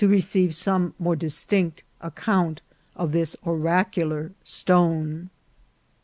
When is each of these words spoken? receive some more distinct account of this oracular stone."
receive 0.03 0.55
some 0.55 0.95
more 0.97 1.15
distinct 1.15 1.83
account 2.01 2.59
of 2.95 3.11
this 3.11 3.35
oracular 3.45 4.31
stone." 4.43 5.29